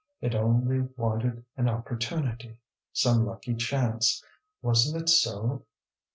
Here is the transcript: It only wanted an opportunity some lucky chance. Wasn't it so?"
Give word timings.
It 0.19 0.33
only 0.33 0.87
wanted 0.97 1.45
an 1.57 1.69
opportunity 1.69 2.57
some 2.91 3.23
lucky 3.23 3.53
chance. 3.53 4.23
Wasn't 4.63 4.99
it 4.99 5.09
so?" 5.09 5.67